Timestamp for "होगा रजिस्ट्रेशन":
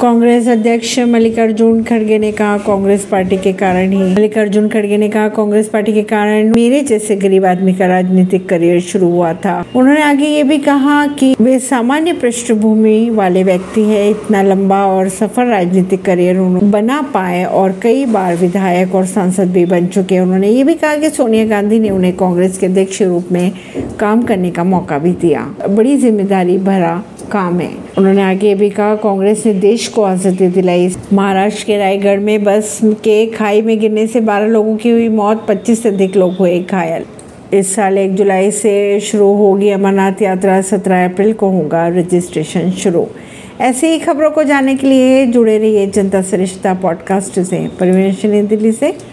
41.50-42.70